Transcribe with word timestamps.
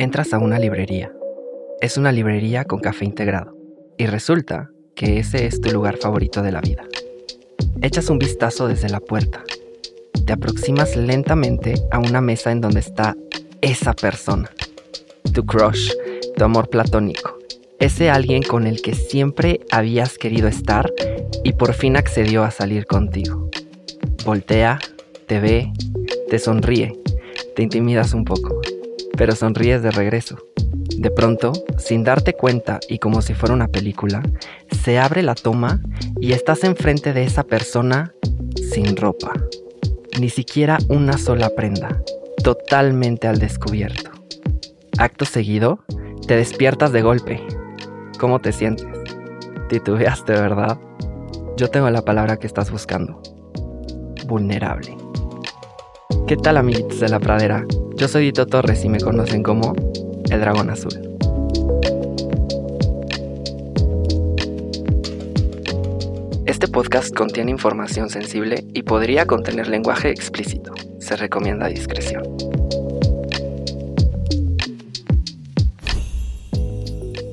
Entras 0.00 0.32
a 0.32 0.38
una 0.38 0.58
librería. 0.58 1.12
Es 1.82 1.98
una 1.98 2.10
librería 2.10 2.64
con 2.64 2.80
café 2.80 3.04
integrado. 3.04 3.54
Y 3.98 4.06
resulta 4.06 4.70
que 4.94 5.18
ese 5.18 5.44
es 5.44 5.60
tu 5.60 5.70
lugar 5.72 5.98
favorito 5.98 6.40
de 6.40 6.52
la 6.52 6.62
vida. 6.62 6.84
Echas 7.82 8.08
un 8.08 8.18
vistazo 8.18 8.66
desde 8.66 8.88
la 8.88 9.00
puerta. 9.00 9.44
Te 10.24 10.32
aproximas 10.32 10.96
lentamente 10.96 11.74
a 11.90 11.98
una 11.98 12.22
mesa 12.22 12.50
en 12.50 12.62
donde 12.62 12.80
está 12.80 13.14
esa 13.60 13.92
persona. 13.92 14.50
Tu 15.34 15.44
crush, 15.44 15.92
tu 16.34 16.44
amor 16.44 16.70
platónico. 16.70 17.36
Ese 17.78 18.08
alguien 18.08 18.42
con 18.42 18.66
el 18.66 18.80
que 18.80 18.94
siempre 18.94 19.60
habías 19.70 20.16
querido 20.16 20.48
estar 20.48 20.90
y 21.44 21.52
por 21.52 21.74
fin 21.74 21.98
accedió 21.98 22.42
a 22.42 22.50
salir 22.50 22.86
contigo. 22.86 23.50
Voltea, 24.24 24.78
te 25.26 25.40
ve, 25.40 25.70
te 26.30 26.38
sonríe, 26.38 26.98
te 27.54 27.62
intimidas 27.62 28.14
un 28.14 28.24
poco 28.24 28.59
pero 29.20 29.36
sonríes 29.36 29.82
de 29.82 29.90
regreso. 29.90 30.38
De 30.96 31.10
pronto, 31.10 31.52
sin 31.76 32.04
darte 32.04 32.32
cuenta 32.32 32.80
y 32.88 33.00
como 33.00 33.20
si 33.20 33.34
fuera 33.34 33.54
una 33.54 33.68
película, 33.68 34.22
se 34.82 34.98
abre 34.98 35.22
la 35.22 35.34
toma 35.34 35.82
y 36.22 36.32
estás 36.32 36.64
enfrente 36.64 37.12
de 37.12 37.24
esa 37.24 37.42
persona 37.42 38.14
sin 38.72 38.96
ropa. 38.96 39.34
Ni 40.18 40.30
siquiera 40.30 40.78
una 40.88 41.18
sola 41.18 41.50
prenda, 41.50 42.02
totalmente 42.42 43.28
al 43.28 43.38
descubierto. 43.38 44.10
Acto 44.96 45.26
seguido, 45.26 45.84
te 46.26 46.36
despiertas 46.36 46.90
de 46.90 47.02
golpe. 47.02 47.42
¿Cómo 48.18 48.38
te 48.40 48.52
sientes? 48.52 48.88
Titubeaste, 49.68 50.32
¿verdad? 50.32 50.78
Yo 51.58 51.68
tengo 51.68 51.90
la 51.90 52.00
palabra 52.00 52.38
que 52.38 52.46
estás 52.46 52.70
buscando. 52.70 53.20
Vulnerable. 54.26 54.96
¿Qué 56.26 56.38
tal 56.38 56.56
amiguitos 56.56 57.00
de 57.00 57.10
la 57.10 57.20
pradera? 57.20 57.66
Yo 58.00 58.08
soy 58.08 58.24
Dito 58.24 58.46
Torres 58.46 58.82
y 58.82 58.88
me 58.88 58.98
conocen 58.98 59.42
como 59.42 59.74
el 60.30 60.40
Dragón 60.40 60.70
Azul. 60.70 60.90
Este 66.46 66.66
podcast 66.66 67.14
contiene 67.14 67.50
información 67.50 68.08
sensible 68.08 68.64
y 68.72 68.84
podría 68.84 69.26
contener 69.26 69.68
lenguaje 69.68 70.08
explícito. 70.08 70.72
Se 70.98 71.14
recomienda 71.14 71.66
discreción. 71.68 72.22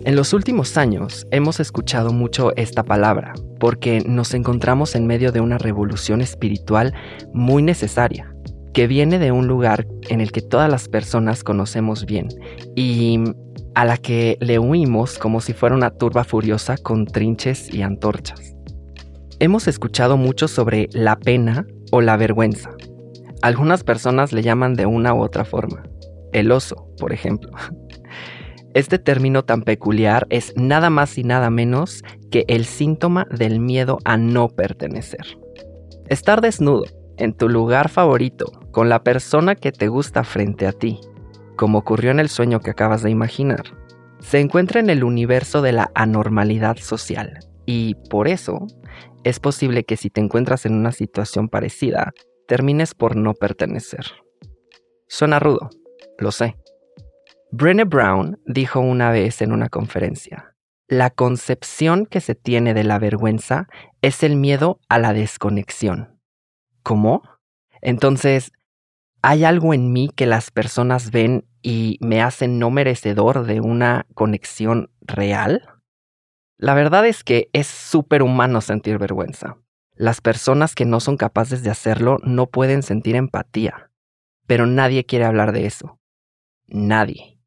En 0.03 0.15
los 0.17 0.33
últimos 0.33 0.75
años 0.75 1.27
hemos 1.31 1.61
escuchado 1.61 2.11
mucho 2.11 2.53
esta 2.57 2.83
palabra 2.83 3.35
porque 3.57 4.01
nos 4.05 4.33
encontramos 4.33 4.95
en 4.95 5.07
medio 5.07 5.31
de 5.31 5.39
una 5.39 5.57
revolución 5.57 6.19
espiritual 6.19 6.93
muy 7.31 7.63
necesaria 7.63 8.33
que 8.77 8.85
viene 8.85 9.17
de 9.17 9.31
un 9.31 9.47
lugar 9.47 9.87
en 10.07 10.21
el 10.21 10.31
que 10.31 10.43
todas 10.43 10.69
las 10.69 10.87
personas 10.87 11.43
conocemos 11.43 12.05
bien 12.05 12.27
y 12.75 13.19
a 13.73 13.85
la 13.85 13.97
que 13.97 14.37
le 14.39 14.59
huimos 14.59 15.17
como 15.17 15.41
si 15.41 15.53
fuera 15.53 15.73
una 15.73 15.89
turba 15.89 16.23
furiosa 16.23 16.77
con 16.77 17.07
trinches 17.07 17.73
y 17.73 17.81
antorchas. 17.81 18.55
Hemos 19.39 19.67
escuchado 19.67 20.15
mucho 20.15 20.47
sobre 20.47 20.89
la 20.91 21.17
pena 21.17 21.65
o 21.91 22.01
la 22.01 22.17
vergüenza. 22.17 22.69
Algunas 23.41 23.83
personas 23.83 24.31
le 24.31 24.43
llaman 24.43 24.75
de 24.75 24.85
una 24.85 25.11
u 25.15 25.23
otra 25.23 25.43
forma. 25.43 25.81
El 26.31 26.51
oso, 26.51 26.87
por 26.99 27.13
ejemplo. 27.13 27.49
Este 28.75 28.99
término 28.99 29.43
tan 29.43 29.63
peculiar 29.63 30.27
es 30.29 30.53
nada 30.55 30.91
más 30.91 31.17
y 31.17 31.23
nada 31.23 31.49
menos 31.49 32.03
que 32.29 32.45
el 32.47 32.65
síntoma 32.65 33.25
del 33.31 33.59
miedo 33.59 33.97
a 34.05 34.17
no 34.17 34.49
pertenecer. 34.49 35.25
Estar 36.09 36.41
desnudo, 36.41 36.83
en 37.17 37.33
tu 37.33 37.49
lugar 37.49 37.89
favorito, 37.89 38.51
con 38.77 38.89
la 38.89 39.01
persona 39.01 39.55
que 39.55 39.71
te 39.71 39.87
gusta 39.87 40.23
frente 40.23 40.67
a 40.67 40.71
ti, 40.71 40.99
como 41.55 41.79
ocurrió 41.79 42.11
en 42.11 42.19
el 42.19 42.29
sueño 42.29 42.59
que 42.59 42.69
acabas 42.69 43.01
de 43.01 43.09
imaginar, 43.09 43.63
se 44.19 44.39
encuentra 44.39 44.79
en 44.79 44.91
el 44.91 45.03
universo 45.03 45.63
de 45.63 45.71
la 45.71 45.89
anormalidad 45.95 46.77
social 46.77 47.39
y 47.65 47.95
por 48.11 48.27
eso 48.27 48.67
es 49.23 49.39
posible 49.39 49.83
que 49.83 49.97
si 49.97 50.11
te 50.11 50.21
encuentras 50.21 50.67
en 50.67 50.75
una 50.75 50.91
situación 50.91 51.49
parecida, 51.49 52.13
termines 52.47 52.93
por 52.93 53.15
no 53.15 53.33
pertenecer. 53.33 54.05
Suena 55.07 55.39
rudo, 55.39 55.71
lo 56.19 56.31
sé. 56.31 56.55
Brené 57.51 57.85
Brown 57.85 58.39
dijo 58.45 58.79
una 58.79 59.09
vez 59.09 59.41
en 59.41 59.53
una 59.53 59.69
conferencia, 59.69 60.53
la 60.87 61.09
concepción 61.09 62.05
que 62.05 62.21
se 62.21 62.35
tiene 62.35 62.75
de 62.75 62.83
la 62.83 62.99
vergüenza 62.99 63.65
es 64.03 64.21
el 64.21 64.35
miedo 64.35 64.79
a 64.87 64.99
la 64.99 65.13
desconexión. 65.13 66.19
¿Cómo? 66.83 67.23
Entonces, 67.81 68.51
¿hay 69.21 69.43
algo 69.43 69.73
en 69.73 69.91
mí 69.91 70.09
que 70.15 70.25
las 70.25 70.51
personas 70.51 71.11
ven 71.11 71.45
y 71.61 71.97
me 72.01 72.21
hacen 72.21 72.59
no 72.59 72.69
merecedor 72.69 73.45
de 73.45 73.61
una 73.61 74.05
conexión 74.13 74.89
real? 75.01 75.67
La 76.57 76.73
verdad 76.73 77.05
es 77.05 77.23
que 77.23 77.49
es 77.53 77.67
súper 77.67 78.23
humano 78.23 78.61
sentir 78.61 78.97
vergüenza. 78.97 79.57
Las 79.95 80.21
personas 80.21 80.75
que 80.75 80.85
no 80.85 80.99
son 80.99 81.17
capaces 81.17 81.63
de 81.63 81.69
hacerlo 81.69 82.17
no 82.23 82.47
pueden 82.47 82.83
sentir 82.83 83.15
empatía, 83.15 83.91
pero 84.45 84.65
nadie 84.65 85.05
quiere 85.05 85.25
hablar 85.25 85.51
de 85.51 85.65
eso. 85.65 85.99
Nadie. 86.67 87.39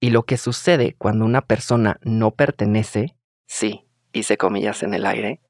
Y 0.00 0.10
lo 0.10 0.22
que 0.22 0.38
sucede 0.38 0.94
cuando 0.96 1.24
una 1.24 1.42
persona 1.42 1.98
no 2.02 2.30
pertenece, 2.30 3.16
sí, 3.46 3.86
hice 4.12 4.38
comillas 4.38 4.82
en 4.82 4.94
el 4.94 5.04
aire, 5.04 5.40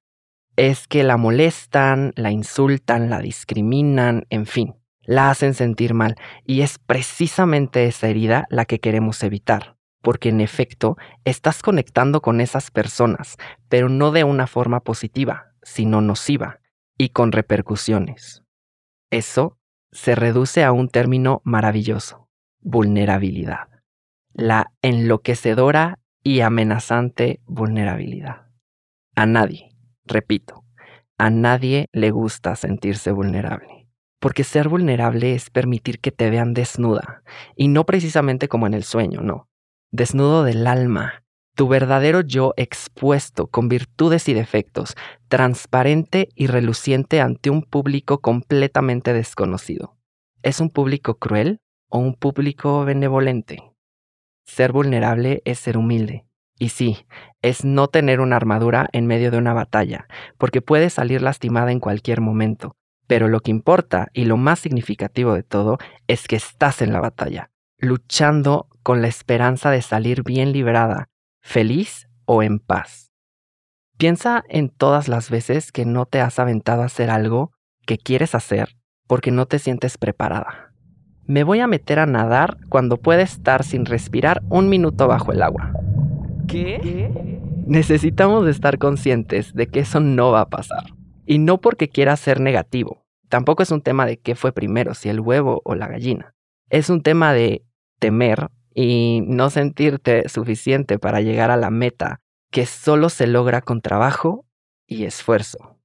es 0.56 0.88
que 0.88 1.04
la 1.04 1.16
molestan, 1.16 2.12
la 2.16 2.32
insultan, 2.32 3.10
la 3.10 3.20
discriminan, 3.20 4.26
en 4.28 4.46
fin, 4.46 4.79
la 5.10 5.28
hacen 5.28 5.54
sentir 5.54 5.92
mal. 5.92 6.14
Y 6.46 6.60
es 6.60 6.78
precisamente 6.78 7.84
esa 7.86 8.06
herida 8.06 8.46
la 8.48 8.64
que 8.64 8.78
queremos 8.78 9.24
evitar. 9.24 9.76
Porque 10.02 10.28
en 10.28 10.40
efecto, 10.40 10.96
estás 11.24 11.62
conectando 11.62 12.22
con 12.22 12.40
esas 12.40 12.70
personas, 12.70 13.36
pero 13.68 13.88
no 13.88 14.12
de 14.12 14.22
una 14.22 14.46
forma 14.46 14.78
positiva, 14.78 15.52
sino 15.62 16.00
nociva 16.00 16.60
y 16.96 17.08
con 17.08 17.32
repercusiones. 17.32 18.44
Eso 19.10 19.58
se 19.90 20.14
reduce 20.14 20.62
a 20.62 20.70
un 20.70 20.88
término 20.88 21.42
maravilloso, 21.44 22.28
vulnerabilidad. 22.60 23.68
La 24.32 24.70
enloquecedora 24.80 25.98
y 26.22 26.40
amenazante 26.40 27.40
vulnerabilidad. 27.46 28.46
A 29.16 29.26
nadie, 29.26 29.70
Repito, 30.04 30.64
a 31.18 31.30
nadie 31.30 31.88
le 31.92 32.10
gusta 32.10 32.56
sentirse 32.56 33.12
vulnerable. 33.12 33.79
Porque 34.20 34.44
ser 34.44 34.68
vulnerable 34.68 35.34
es 35.34 35.50
permitir 35.50 35.98
que 35.98 36.12
te 36.12 36.30
vean 36.30 36.54
desnuda, 36.54 37.22
y 37.56 37.68
no 37.68 37.84
precisamente 37.84 38.48
como 38.48 38.66
en 38.66 38.74
el 38.74 38.84
sueño, 38.84 39.22
no. 39.22 39.48
Desnudo 39.90 40.44
del 40.44 40.66
alma, 40.66 41.24
tu 41.56 41.68
verdadero 41.68 42.20
yo 42.20 42.54
expuesto 42.56 43.48
con 43.48 43.68
virtudes 43.68 44.28
y 44.28 44.34
defectos, 44.34 44.94
transparente 45.28 46.28
y 46.34 46.46
reluciente 46.46 47.20
ante 47.20 47.50
un 47.50 47.62
público 47.62 48.20
completamente 48.20 49.12
desconocido. 49.12 49.96
¿Es 50.42 50.60
un 50.60 50.70
público 50.70 51.18
cruel 51.18 51.58
o 51.88 51.98
un 51.98 52.14
público 52.14 52.84
benevolente? 52.84 53.62
Ser 54.46 54.72
vulnerable 54.72 55.42
es 55.44 55.58
ser 55.58 55.76
humilde, 55.76 56.24
y 56.58 56.70
sí, 56.70 57.04
es 57.42 57.64
no 57.64 57.88
tener 57.88 58.20
una 58.20 58.36
armadura 58.36 58.88
en 58.92 59.06
medio 59.06 59.30
de 59.30 59.38
una 59.38 59.52
batalla, 59.52 60.06
porque 60.38 60.62
puedes 60.62 60.94
salir 60.94 61.20
lastimada 61.20 61.72
en 61.72 61.80
cualquier 61.80 62.20
momento. 62.20 62.76
Pero 63.10 63.26
lo 63.26 63.40
que 63.40 63.50
importa 63.50 64.06
y 64.12 64.24
lo 64.24 64.36
más 64.36 64.60
significativo 64.60 65.34
de 65.34 65.42
todo 65.42 65.78
es 66.06 66.28
que 66.28 66.36
estás 66.36 66.80
en 66.80 66.92
la 66.92 67.00
batalla, 67.00 67.50
luchando 67.76 68.68
con 68.84 69.02
la 69.02 69.08
esperanza 69.08 69.72
de 69.72 69.82
salir 69.82 70.22
bien 70.22 70.52
liberada, 70.52 71.08
feliz 71.42 72.06
o 72.24 72.44
en 72.44 72.60
paz. 72.60 73.10
Piensa 73.98 74.44
en 74.48 74.68
todas 74.68 75.08
las 75.08 75.28
veces 75.28 75.72
que 75.72 75.84
no 75.84 76.06
te 76.06 76.20
has 76.20 76.38
aventado 76.38 76.82
a 76.82 76.84
hacer 76.84 77.10
algo 77.10 77.50
que 77.84 77.98
quieres 77.98 78.36
hacer 78.36 78.76
porque 79.08 79.32
no 79.32 79.46
te 79.46 79.58
sientes 79.58 79.98
preparada. 79.98 80.72
Me 81.26 81.42
voy 81.42 81.58
a 81.58 81.66
meter 81.66 81.98
a 81.98 82.06
nadar 82.06 82.58
cuando 82.68 82.96
pueda 82.96 83.22
estar 83.22 83.64
sin 83.64 83.86
respirar 83.86 84.40
un 84.50 84.68
minuto 84.68 85.08
bajo 85.08 85.32
el 85.32 85.42
agua. 85.42 85.72
¿Qué? 86.46 87.40
Necesitamos 87.66 88.46
estar 88.46 88.78
conscientes 88.78 89.52
de 89.52 89.66
que 89.66 89.80
eso 89.80 89.98
no 89.98 90.30
va 90.30 90.42
a 90.42 90.48
pasar. 90.48 90.99
Y 91.30 91.38
no 91.38 91.60
porque 91.60 91.88
quiera 91.88 92.16
ser 92.16 92.40
negativo, 92.40 93.06
Tampoco 93.30 93.62
es 93.62 93.70
un 93.70 93.80
tema 93.80 94.06
de 94.06 94.18
qué 94.18 94.34
fue 94.34 94.52
primero, 94.52 94.92
si 94.94 95.08
el 95.08 95.20
huevo 95.20 95.62
o 95.64 95.76
la 95.76 95.86
gallina. 95.86 96.34
Es 96.68 96.90
un 96.90 97.00
tema 97.00 97.32
de 97.32 97.64
temer 98.00 98.50
y 98.74 99.22
no 99.24 99.50
sentirte 99.50 100.28
suficiente 100.28 100.98
para 100.98 101.20
llegar 101.20 101.52
a 101.52 101.56
la 101.56 101.70
meta 101.70 102.20
que 102.50 102.66
solo 102.66 103.08
se 103.08 103.28
logra 103.28 103.62
con 103.62 103.82
trabajo 103.82 104.46
y 104.84 105.04
esfuerzo. 105.04 105.78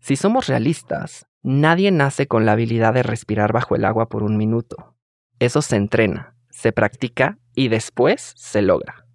Si 0.00 0.16
somos 0.16 0.48
realistas, 0.48 1.26
nadie 1.42 1.92
nace 1.92 2.26
con 2.26 2.44
la 2.44 2.52
habilidad 2.52 2.92
de 2.92 3.04
respirar 3.04 3.52
bajo 3.52 3.76
el 3.76 3.84
agua 3.84 4.08
por 4.08 4.24
un 4.24 4.36
minuto. 4.36 4.96
Eso 5.38 5.62
se 5.62 5.76
entrena, 5.76 6.34
se 6.50 6.72
practica 6.72 7.38
y 7.54 7.68
después 7.68 8.32
se 8.34 8.62
logra. 8.62 9.06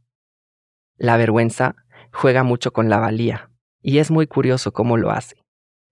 La 0.96 1.18
vergüenza 1.18 1.76
juega 2.14 2.44
mucho 2.44 2.72
con 2.72 2.88
la 2.88 3.00
valía 3.00 3.52
y 3.82 3.98
es 3.98 4.12
muy 4.12 4.28
curioso 4.28 4.72
cómo 4.72 4.96
lo 4.96 5.12
hace. 5.12 5.45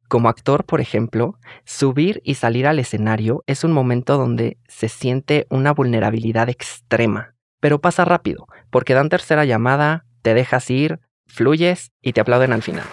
Como 0.07 0.29
actor, 0.29 0.65
por 0.65 0.81
ejemplo, 0.81 1.39
subir 1.65 2.21
y 2.23 2.35
salir 2.35 2.67
al 2.67 2.79
escenario 2.79 3.43
es 3.47 3.63
un 3.63 3.71
momento 3.71 4.17
donde 4.17 4.57
se 4.67 4.89
siente 4.89 5.47
una 5.49 5.73
vulnerabilidad 5.73 6.49
extrema, 6.49 7.35
pero 7.59 7.81
pasa 7.81 8.05
rápido, 8.05 8.47
porque 8.69 8.93
dan 8.93 9.09
tercera 9.09 9.45
llamada, 9.45 10.05
te 10.21 10.33
dejas 10.33 10.69
ir, 10.69 10.99
fluyes 11.25 11.91
y 12.01 12.13
te 12.13 12.21
aplauden 12.21 12.53
al 12.53 12.61
final. 12.61 12.85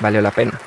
Valió 0.00 0.20
la 0.22 0.30
pena. 0.30 0.58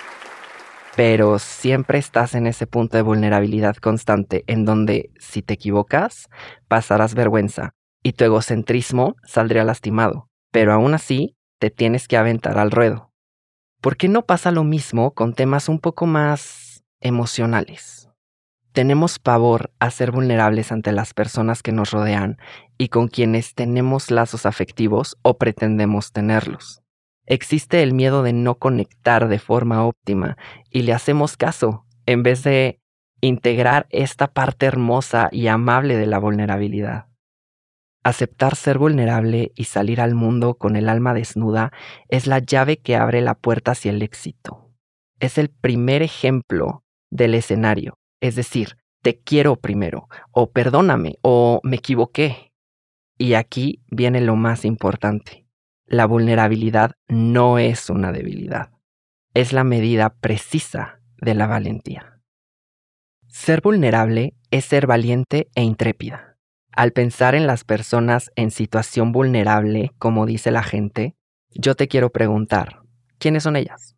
Pero 0.96 1.40
siempre 1.40 1.98
estás 1.98 2.36
en 2.36 2.48
ese 2.48 2.68
punto 2.68 2.96
de 2.96 3.04
vulnerabilidad 3.04 3.76
constante 3.78 4.44
en 4.48 4.64
donde 4.64 5.12
si 5.20 5.42
te 5.42 5.56
equivocas, 5.56 6.30
pasarás 6.68 7.16
vergüenza 7.16 7.74
y 8.02 8.14
tu 8.14 8.24
egocentrismo 8.24 9.16
saldría 9.26 9.64
lastimado. 9.66 10.30
Pero 10.52 10.72
aún 10.72 10.94
así, 10.94 11.36
te 11.60 11.70
tienes 11.70 12.08
que 12.08 12.18
aventar 12.18 12.58
al 12.58 12.72
ruedo. 12.72 13.12
¿Por 13.82 13.98
qué 13.98 14.08
no 14.08 14.26
pasa 14.26 14.52
lo 14.52 14.64
mismo 14.64 15.12
con 15.12 15.34
temas 15.34 15.70
un 15.70 15.80
poco 15.80 16.06
más 16.06 16.84
emocionales? 17.02 18.10
Tenemos 18.72 19.20
pavor 19.20 19.72
a 19.80 19.90
ser 19.90 20.12
vulnerables 20.12 20.72
ante 20.72 20.92
las 20.92 21.14
personas 21.14 21.64
que 21.64 21.72
nos 21.72 21.92
rodean 21.92 22.38
y 22.78 22.90
con 22.90 23.08
quienes 23.08 23.56
tenemos 23.56 24.12
lazos 24.12 24.46
afectivos 24.46 25.18
o 25.22 25.38
pretendemos 25.38 26.12
tenerlos. 26.12 26.82
Existe 27.26 27.82
el 27.84 27.94
miedo 27.94 28.22
de 28.22 28.34
no 28.34 28.56
conectar 28.56 29.28
de 29.30 29.40
forma 29.40 29.86
óptima 29.86 30.38
y 30.70 30.82
le 30.82 30.94
hacemos 30.94 31.38
caso 31.38 31.86
en 32.06 32.22
vez 32.22 32.44
de 32.44 32.82
integrar 33.22 33.88
esta 33.90 34.28
parte 34.28 34.66
hermosa 34.66 35.30
y 35.32 35.48
amable 35.48 35.96
de 35.96 36.06
la 36.06 36.20
vulnerabilidad. 36.20 37.08
Aceptar 38.06 38.56
ser 38.56 38.78
vulnerable 38.78 39.52
y 39.56 39.64
salir 39.64 40.00
al 40.00 40.14
mundo 40.14 40.60
con 40.60 40.76
el 40.76 40.90
alma 40.90 41.16
desnuda 41.16 41.72
es 42.08 42.28
la 42.28 42.38
llave 42.38 42.78
que 42.78 42.96
abre 42.96 43.20
la 43.20 43.34
puerta 43.34 43.72
hacia 43.72 43.90
el 43.90 44.04
éxito. 44.04 44.72
Es 45.20 45.40
el 45.40 45.50
primer 45.50 46.04
ejemplo 46.04 46.84
del 47.10 47.34
escenario, 47.34 47.98
es 48.22 48.36
decir, 48.36 48.78
te 49.02 49.18
quiero 49.18 49.56
primero, 49.56 50.08
o 50.30 50.52
perdóname, 50.52 51.18
o 51.24 51.60
me 51.64 51.78
equivoqué. 51.78 52.52
Y 53.18 53.34
aquí 53.34 53.82
viene 53.90 54.22
lo 54.22 54.36
más 54.36 54.66
importante. 54.66 55.48
La 55.88 56.06
vulnerabilidad 56.06 56.92
no 57.08 57.58
es 57.58 57.90
una 57.90 58.12
debilidad, 58.12 58.70
es 59.34 59.52
la 59.52 59.64
medida 59.64 60.14
precisa 60.14 61.00
de 61.18 61.34
la 61.34 61.48
valentía. 61.48 62.22
Ser 63.30 63.62
vulnerable 63.62 64.36
es 64.52 64.66
ser 64.66 64.86
valiente 64.86 65.50
e 65.56 65.64
intrépida. 65.64 66.35
Al 66.76 66.92
pensar 66.92 67.36
en 67.36 67.48
las 67.48 67.64
personas 67.64 68.32
en 68.36 68.52
situación 68.52 69.14
vulnerable, 69.14 69.92
como 69.98 70.26
dice 70.26 70.52
la 70.52 70.62
gente, 70.62 71.16
yo 71.52 71.76
te 71.76 71.88
quiero 71.88 72.12
preguntar, 72.12 72.82
¿quiénes 73.18 73.44
son 73.44 73.56
ellas? 73.56 73.96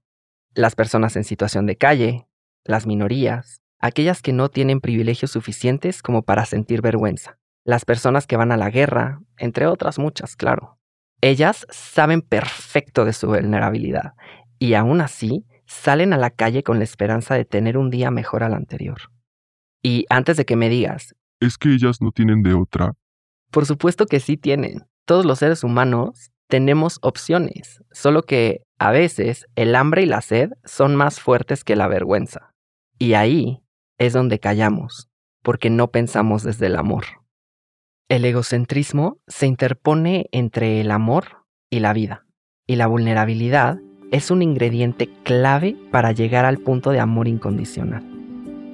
Las 0.53 0.75
personas 0.75 1.15
en 1.15 1.23
situación 1.23 1.65
de 1.65 1.75
calle, 1.75 2.27
las 2.63 2.85
minorías, 2.85 3.63
aquellas 3.79 4.21
que 4.21 4.31
no 4.31 4.49
tienen 4.49 4.79
privilegios 4.79 5.31
suficientes 5.31 6.03
como 6.03 6.21
para 6.21 6.45
sentir 6.45 6.83
vergüenza, 6.83 7.39
las 7.63 7.83
personas 7.83 8.27
que 8.27 8.37
van 8.37 8.51
a 8.51 8.57
la 8.57 8.69
guerra, 8.69 9.21
entre 9.39 9.65
otras 9.65 9.97
muchas, 9.97 10.35
claro. 10.35 10.77
Ellas 11.19 11.65
saben 11.71 12.21
perfecto 12.21 13.05
de 13.05 13.13
su 13.13 13.25
vulnerabilidad 13.25 14.13
y 14.59 14.75
aún 14.75 15.01
así 15.01 15.47
salen 15.65 16.13
a 16.13 16.17
la 16.17 16.29
calle 16.29 16.61
con 16.61 16.77
la 16.77 16.83
esperanza 16.83 17.33
de 17.33 17.43
tener 17.43 17.75
un 17.75 17.89
día 17.89 18.11
mejor 18.11 18.43
al 18.43 18.53
anterior. 18.53 18.97
Y 19.81 20.05
antes 20.09 20.37
de 20.37 20.45
que 20.45 20.55
me 20.55 20.69
digas, 20.69 21.15
¿Es 21.39 21.57
que 21.57 21.73
ellas 21.73 22.01
no 22.01 22.11
tienen 22.11 22.41
de 22.41 22.53
otra? 22.53 22.93
Por 23.51 23.65
supuesto 23.65 24.05
que 24.05 24.19
sí 24.19 24.37
tienen. 24.37 24.87
Todos 25.05 25.25
los 25.25 25.39
seres 25.39 25.63
humanos 25.63 26.31
tenemos 26.47 26.97
opciones, 27.01 27.83
solo 27.91 28.23
que 28.23 28.63
a 28.79 28.91
veces 28.91 29.45
el 29.55 29.75
hambre 29.75 30.03
y 30.03 30.05
la 30.05 30.21
sed 30.21 30.51
son 30.65 30.95
más 30.95 31.19
fuertes 31.19 31.63
que 31.63 31.75
la 31.75 31.87
vergüenza. 31.87 32.53
Y 32.97 33.13
ahí 33.13 33.59
es 33.97 34.13
donde 34.13 34.39
callamos, 34.39 35.09
porque 35.43 35.69
no 35.69 35.91
pensamos 35.91 36.43
desde 36.43 36.67
el 36.67 36.75
amor. 36.75 37.05
El 38.09 38.25
egocentrismo 38.25 39.19
se 39.27 39.47
interpone 39.47 40.27
entre 40.31 40.81
el 40.81 40.91
amor 40.91 41.45
y 41.69 41.81
la 41.81 41.93
vida, 41.93 42.25
y 42.65 42.77
la 42.77 42.87
vulnerabilidad 42.87 43.79
es 44.11 44.31
un 44.31 44.41
ingrediente 44.41 45.09
clave 45.23 45.75
para 45.91 46.13
llegar 46.13 46.45
al 46.45 46.57
punto 46.57 46.91
de 46.91 46.99
amor 46.99 47.27
incondicional. 47.27 48.16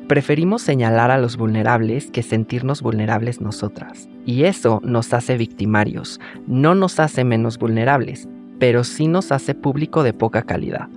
Preferimos 0.08 0.62
señalar 0.62 1.12
a 1.12 1.18
los 1.18 1.38
vulnerables 1.38 2.12
que 2.12 2.24
sentirnos 2.24 2.82
vulnerables 2.82 3.40
nosotras. 3.40 4.10
Y 4.26 4.44
eso 4.44 4.82
nos 4.84 5.14
hace 5.14 5.38
victimarios, 5.38 6.20
no 6.46 6.76
nos 6.76 7.00
hace 7.00 7.24
menos 7.24 7.58
vulnerables, 7.58 8.28
pero 8.60 8.84
sí 8.84 9.08
nos 9.08 9.32
hace 9.32 9.56
público 9.56 10.04
de 10.04 10.12
poca 10.12 10.42
calidad. 10.42 10.90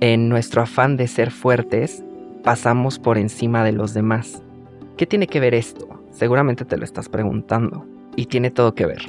En 0.00 0.30
nuestro 0.30 0.62
afán 0.62 0.96
de 0.96 1.06
ser 1.06 1.30
fuertes, 1.32 2.02
pasamos 2.44 2.98
por 2.98 3.18
encima 3.18 3.62
de 3.62 3.72
los 3.72 3.92
demás. 3.92 4.42
¿Qué 4.96 5.04
tiene 5.04 5.26
que 5.26 5.40
ver 5.40 5.54
esto? 5.54 5.88
Seguramente 6.10 6.64
te 6.64 6.78
lo 6.78 6.84
estás 6.84 7.10
preguntando. 7.10 7.84
Y 8.16 8.26
tiene 8.26 8.50
todo 8.50 8.74
que 8.74 8.86
ver. 8.86 9.02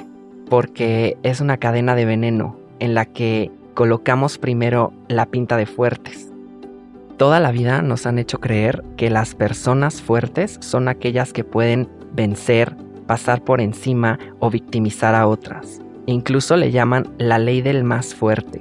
Porque 0.50 1.16
es 1.22 1.40
una 1.40 1.56
cadena 1.56 1.94
de 1.94 2.04
veneno 2.04 2.58
en 2.80 2.94
la 2.94 3.06
que 3.06 3.50
colocamos 3.72 4.36
primero 4.36 4.92
la 5.08 5.24
pinta 5.24 5.56
de 5.56 5.64
fuertes 5.64 6.28
Toda 7.18 7.40
la 7.40 7.50
vida 7.50 7.82
nos 7.82 8.06
han 8.06 8.20
hecho 8.20 8.38
creer 8.38 8.84
que 8.96 9.10
las 9.10 9.34
personas 9.34 10.00
fuertes 10.00 10.56
son 10.60 10.86
aquellas 10.86 11.32
que 11.32 11.42
pueden 11.42 11.88
vencer, 12.12 12.76
pasar 13.08 13.42
por 13.42 13.60
encima 13.60 14.20
o 14.38 14.50
victimizar 14.50 15.16
a 15.16 15.26
otras. 15.26 15.80
Incluso 16.06 16.56
le 16.56 16.70
llaman 16.70 17.08
la 17.18 17.40
ley 17.40 17.60
del 17.60 17.82
más 17.82 18.14
fuerte. 18.14 18.60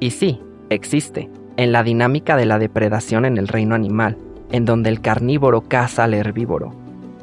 Y 0.00 0.12
sí, 0.12 0.40
existe, 0.70 1.28
en 1.58 1.72
la 1.72 1.82
dinámica 1.82 2.36
de 2.36 2.46
la 2.46 2.58
depredación 2.58 3.26
en 3.26 3.36
el 3.36 3.48
reino 3.48 3.74
animal, 3.74 4.16
en 4.50 4.64
donde 4.64 4.88
el 4.88 5.02
carnívoro 5.02 5.60
caza 5.68 6.04
al 6.04 6.14
herbívoro, 6.14 6.74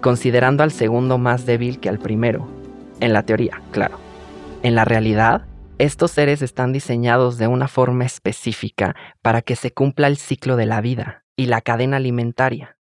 considerando 0.01 0.61
al 0.61 0.69
segundo 0.69 1.17
más 1.17 1.47
débil 1.47 1.79
que 1.79 1.89
al 1.89 1.97
primero. 1.97 2.47
En 2.99 3.13
la 3.13 3.23
teoría, 3.23 3.63
claro. 3.71 3.97
En 4.61 4.75
la 4.75 4.85
realidad, 4.85 5.41
estos 5.79 6.11
seres 6.11 6.41
están 6.41 6.73
diseñados 6.73 7.37
de 7.37 7.47
una 7.47 7.67
forma 7.67 8.05
específica 8.05 8.95
para 9.21 9.41
que 9.41 9.55
se 9.55 9.71
cumpla 9.71 10.07
el 10.07 10.17
ciclo 10.17 10.55
de 10.55 10.65
la 10.65 10.81
vida 10.81 11.23
y 11.35 11.45
la 11.45 11.61
cadena 11.61 11.97
alimentaria. 11.97 12.77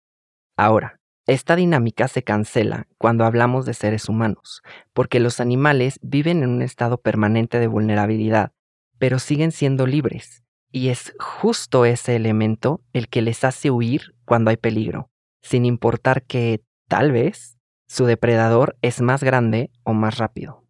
Ahora, 0.56 1.00
esta 1.26 1.56
dinámica 1.56 2.08
se 2.08 2.22
cancela 2.22 2.88
cuando 2.98 3.24
hablamos 3.24 3.64
de 3.64 3.74
seres 3.74 4.08
humanos, 4.08 4.62
porque 4.92 5.20
los 5.20 5.40
animales 5.40 5.98
viven 6.02 6.42
en 6.42 6.50
un 6.50 6.62
estado 6.62 6.98
permanente 7.00 7.58
de 7.58 7.66
vulnerabilidad, 7.66 8.52
pero 8.98 9.18
siguen 9.18 9.52
siendo 9.52 9.86
libres, 9.86 10.42
y 10.70 10.88
es 10.88 11.14
justo 11.18 11.84
ese 11.84 12.16
elemento 12.16 12.82
el 12.92 13.08
que 13.08 13.22
les 13.22 13.44
hace 13.44 13.70
huir 13.70 14.14
cuando 14.24 14.50
hay 14.50 14.56
peligro, 14.56 15.10
sin 15.40 15.64
importar 15.64 16.24
que, 16.24 16.62
tal 16.88 17.12
vez, 17.12 17.56
su 17.86 18.04
depredador 18.04 18.76
es 18.82 19.00
más 19.00 19.22
grande 19.22 19.70
o 19.84 19.94
más 19.94 20.18
rápido. 20.18 20.61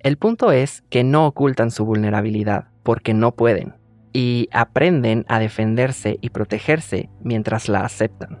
El 0.00 0.16
punto 0.16 0.52
es 0.52 0.84
que 0.90 1.02
no 1.02 1.26
ocultan 1.26 1.72
su 1.72 1.84
vulnerabilidad 1.84 2.68
porque 2.84 3.14
no 3.14 3.32
pueden 3.32 3.74
y 4.12 4.48
aprenden 4.52 5.24
a 5.28 5.40
defenderse 5.40 6.18
y 6.20 6.30
protegerse 6.30 7.10
mientras 7.20 7.68
la 7.68 7.80
aceptan. 7.80 8.38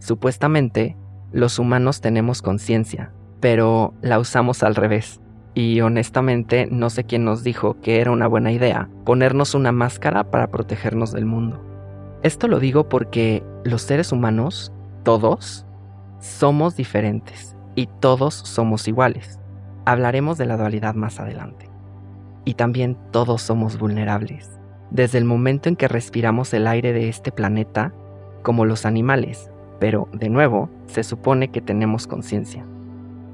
Supuestamente, 0.00 0.96
los 1.32 1.60
humanos 1.60 2.00
tenemos 2.00 2.42
conciencia, 2.42 3.12
pero 3.38 3.94
la 4.02 4.18
usamos 4.18 4.64
al 4.64 4.74
revés. 4.74 5.20
Y 5.54 5.80
honestamente 5.80 6.66
no 6.68 6.90
sé 6.90 7.04
quién 7.04 7.24
nos 7.24 7.44
dijo 7.44 7.80
que 7.80 8.00
era 8.00 8.10
una 8.10 8.26
buena 8.26 8.50
idea 8.50 8.88
ponernos 9.04 9.54
una 9.54 9.70
máscara 9.70 10.24
para 10.24 10.50
protegernos 10.50 11.12
del 11.12 11.24
mundo. 11.24 11.64
Esto 12.24 12.48
lo 12.48 12.58
digo 12.58 12.88
porque 12.88 13.44
los 13.62 13.82
seres 13.82 14.10
humanos, 14.10 14.72
todos, 15.04 15.66
somos 16.18 16.74
diferentes 16.74 17.56
y 17.76 17.86
todos 18.00 18.34
somos 18.34 18.88
iguales. 18.88 19.38
Hablaremos 19.86 20.38
de 20.38 20.46
la 20.46 20.56
dualidad 20.56 20.94
más 20.94 21.20
adelante. 21.20 21.68
Y 22.44 22.54
también 22.54 22.96
todos 23.10 23.42
somos 23.42 23.78
vulnerables. 23.78 24.50
Desde 24.90 25.18
el 25.18 25.24
momento 25.24 25.68
en 25.68 25.76
que 25.76 25.88
respiramos 25.88 26.54
el 26.54 26.66
aire 26.66 26.92
de 26.92 27.08
este 27.08 27.32
planeta, 27.32 27.92
como 28.42 28.64
los 28.64 28.86
animales, 28.86 29.50
pero, 29.80 30.08
de 30.12 30.30
nuevo, 30.30 30.70
se 30.86 31.02
supone 31.02 31.48
que 31.48 31.60
tenemos 31.60 32.06
conciencia. 32.06 32.64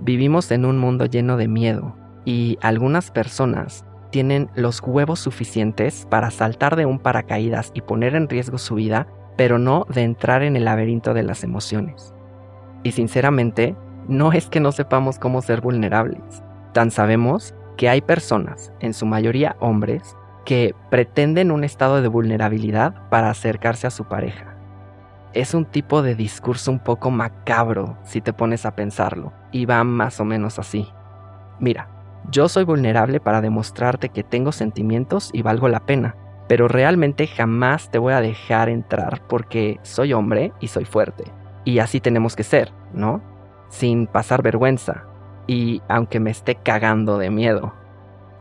Vivimos 0.00 0.50
en 0.50 0.64
un 0.64 0.78
mundo 0.78 1.06
lleno 1.06 1.36
de 1.36 1.46
miedo 1.46 1.94
y 2.24 2.58
algunas 2.62 3.10
personas 3.10 3.84
tienen 4.10 4.50
los 4.54 4.80
huevos 4.80 5.20
suficientes 5.20 6.06
para 6.10 6.30
saltar 6.30 6.74
de 6.74 6.86
un 6.86 6.98
paracaídas 6.98 7.70
y 7.74 7.82
poner 7.82 8.14
en 8.16 8.28
riesgo 8.28 8.58
su 8.58 8.74
vida, 8.74 9.06
pero 9.36 9.58
no 9.58 9.86
de 9.88 10.02
entrar 10.02 10.42
en 10.42 10.56
el 10.56 10.64
laberinto 10.64 11.14
de 11.14 11.22
las 11.22 11.44
emociones. 11.44 12.12
Y 12.82 12.92
sinceramente, 12.92 13.76
no 14.10 14.32
es 14.32 14.48
que 14.48 14.60
no 14.60 14.72
sepamos 14.72 15.18
cómo 15.18 15.40
ser 15.40 15.60
vulnerables, 15.60 16.42
tan 16.72 16.90
sabemos 16.90 17.54
que 17.76 17.88
hay 17.88 18.00
personas, 18.02 18.72
en 18.80 18.92
su 18.92 19.06
mayoría 19.06 19.56
hombres, 19.60 20.16
que 20.44 20.74
pretenden 20.90 21.50
un 21.50 21.64
estado 21.64 22.02
de 22.02 22.08
vulnerabilidad 22.08 23.08
para 23.08 23.30
acercarse 23.30 23.86
a 23.86 23.90
su 23.90 24.04
pareja. 24.04 24.56
Es 25.32 25.54
un 25.54 25.64
tipo 25.64 26.02
de 26.02 26.16
discurso 26.16 26.72
un 26.72 26.80
poco 26.80 27.10
macabro 27.10 27.96
si 28.02 28.20
te 28.20 28.32
pones 28.32 28.66
a 28.66 28.74
pensarlo, 28.74 29.32
y 29.52 29.64
va 29.64 29.84
más 29.84 30.18
o 30.18 30.24
menos 30.24 30.58
así. 30.58 30.88
Mira, 31.60 31.88
yo 32.30 32.48
soy 32.48 32.64
vulnerable 32.64 33.20
para 33.20 33.40
demostrarte 33.40 34.08
que 34.08 34.24
tengo 34.24 34.50
sentimientos 34.50 35.30
y 35.32 35.42
valgo 35.42 35.68
la 35.68 35.86
pena, 35.86 36.16
pero 36.48 36.66
realmente 36.66 37.28
jamás 37.28 37.90
te 37.90 37.98
voy 37.98 38.12
a 38.12 38.20
dejar 38.20 38.68
entrar 38.68 39.22
porque 39.28 39.78
soy 39.82 40.12
hombre 40.12 40.52
y 40.58 40.66
soy 40.66 40.84
fuerte. 40.84 41.24
Y 41.64 41.78
así 41.78 42.00
tenemos 42.00 42.34
que 42.34 42.42
ser, 42.42 42.72
¿no? 42.92 43.29
Sin 43.70 44.06
pasar 44.06 44.42
vergüenza, 44.42 45.04
y 45.46 45.80
aunque 45.88 46.20
me 46.20 46.30
esté 46.30 46.54
cagando 46.54 47.16
de 47.16 47.30
miedo. 47.30 47.72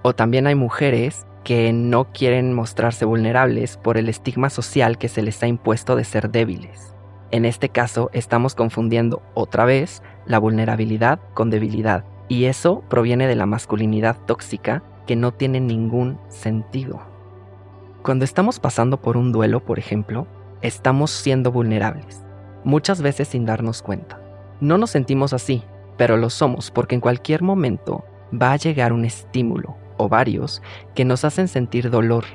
O 0.01 0.13
también 0.13 0.47
hay 0.47 0.55
mujeres 0.55 1.25
que 1.43 1.71
no 1.73 2.11
quieren 2.11 2.53
mostrarse 2.53 3.05
vulnerables 3.05 3.77
por 3.77 3.97
el 3.97 4.09
estigma 4.09 4.49
social 4.49 4.97
que 4.97 5.07
se 5.07 5.21
les 5.21 5.41
ha 5.41 5.47
impuesto 5.47 5.95
de 5.95 6.03
ser 6.03 6.29
débiles. 6.29 6.93
En 7.31 7.45
este 7.45 7.69
caso, 7.69 8.09
estamos 8.13 8.55
confundiendo 8.55 9.21
otra 9.33 9.65
vez 9.65 10.03
la 10.25 10.39
vulnerabilidad 10.39 11.19
con 11.33 11.49
debilidad, 11.49 12.03
y 12.27 12.45
eso 12.45 12.83
proviene 12.89 13.27
de 13.27 13.35
la 13.35 13.45
masculinidad 13.45 14.17
tóxica 14.25 14.83
que 15.07 15.15
no 15.15 15.33
tiene 15.33 15.59
ningún 15.59 16.19
sentido. 16.29 17.01
Cuando 18.03 18.25
estamos 18.25 18.59
pasando 18.59 19.01
por 19.01 19.17
un 19.17 19.31
duelo, 19.31 19.65
por 19.65 19.79
ejemplo, 19.79 20.27
estamos 20.61 21.11
siendo 21.11 21.51
vulnerables, 21.51 22.23
muchas 22.63 23.01
veces 23.01 23.29
sin 23.29 23.45
darnos 23.45 23.81
cuenta. 23.81 24.19
No 24.61 24.77
nos 24.77 24.89
sentimos 24.89 25.33
así, 25.33 25.63
pero 25.97 26.17
lo 26.17 26.29
somos 26.29 26.71
porque 26.71 26.95
en 26.95 27.01
cualquier 27.01 27.41
momento 27.41 28.03
va 28.33 28.53
a 28.53 28.57
llegar 28.57 28.93
un 28.93 29.05
estímulo, 29.05 29.77
o 29.97 30.09
varios, 30.09 30.61
que 30.95 31.05
nos 31.05 31.25
hacen 31.25 31.47
sentir 31.47 31.89
dolor. 31.89 32.25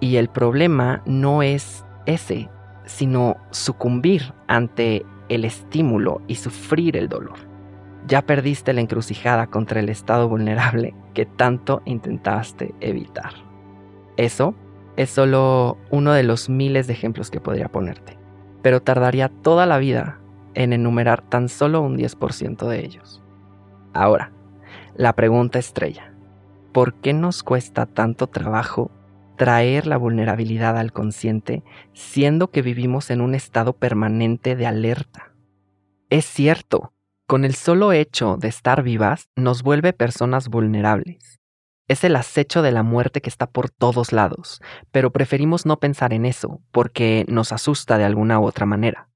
Y 0.00 0.16
el 0.16 0.28
problema 0.28 1.02
no 1.04 1.42
es 1.42 1.84
ese, 2.06 2.48
sino 2.84 3.36
sucumbir 3.50 4.34
ante 4.48 5.04
el 5.28 5.44
estímulo 5.44 6.22
y 6.26 6.36
sufrir 6.36 6.96
el 6.96 7.08
dolor. 7.08 7.38
Ya 8.06 8.22
perdiste 8.22 8.72
la 8.72 8.80
encrucijada 8.80 9.46
contra 9.46 9.80
el 9.80 9.88
estado 9.88 10.28
vulnerable 10.28 10.94
que 11.14 11.26
tanto 11.26 11.82
intentaste 11.84 12.74
evitar. 12.80 13.32
Eso 14.16 14.54
es 14.96 15.10
solo 15.10 15.78
uno 15.90 16.12
de 16.12 16.22
los 16.22 16.48
miles 16.48 16.86
de 16.86 16.94
ejemplos 16.94 17.30
que 17.30 17.40
podría 17.40 17.68
ponerte, 17.68 18.18
pero 18.62 18.82
tardaría 18.82 19.28
toda 19.28 19.66
la 19.66 19.78
vida 19.78 20.19
en 20.54 20.72
enumerar 20.72 21.22
tan 21.22 21.48
solo 21.48 21.82
un 21.82 21.96
10% 21.96 22.68
de 22.68 22.84
ellos. 22.84 23.22
Ahora, 23.92 24.32
la 24.94 25.14
pregunta 25.14 25.58
estrella. 25.58 26.12
¿Por 26.72 26.94
qué 26.94 27.12
nos 27.12 27.42
cuesta 27.42 27.86
tanto 27.86 28.28
trabajo 28.28 28.90
traer 29.36 29.86
la 29.86 29.96
vulnerabilidad 29.96 30.78
al 30.78 30.92
consciente 30.92 31.64
siendo 31.92 32.50
que 32.50 32.62
vivimos 32.62 33.10
en 33.10 33.20
un 33.20 33.34
estado 33.34 33.72
permanente 33.72 34.54
de 34.56 34.66
alerta? 34.66 35.32
Es 36.10 36.24
cierto, 36.24 36.92
con 37.26 37.44
el 37.44 37.54
solo 37.54 37.92
hecho 37.92 38.36
de 38.36 38.48
estar 38.48 38.82
vivas 38.82 39.28
nos 39.36 39.62
vuelve 39.62 39.92
personas 39.92 40.48
vulnerables. 40.48 41.38
Es 41.88 42.04
el 42.04 42.14
acecho 42.16 42.62
de 42.62 42.70
la 42.70 42.82
muerte 42.82 43.20
que 43.20 43.30
está 43.30 43.46
por 43.46 43.70
todos 43.70 44.12
lados, 44.12 44.60
pero 44.92 45.10
preferimos 45.10 45.66
no 45.66 45.80
pensar 45.80 46.12
en 46.12 46.24
eso 46.24 46.60
porque 46.70 47.24
nos 47.28 47.52
asusta 47.52 47.98
de 47.98 48.04
alguna 48.04 48.38
u 48.38 48.44
otra 48.44 48.66
manera. 48.66 49.09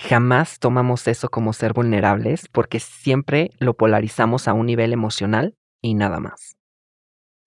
Jamás 0.00 0.58
tomamos 0.58 1.08
eso 1.08 1.28
como 1.28 1.52
ser 1.52 1.72
vulnerables 1.72 2.48
porque 2.52 2.78
siempre 2.78 3.50
lo 3.58 3.76
polarizamos 3.76 4.46
a 4.46 4.52
un 4.52 4.66
nivel 4.66 4.92
emocional 4.92 5.56
y 5.82 5.94
nada 5.94 6.20
más. 6.20 6.56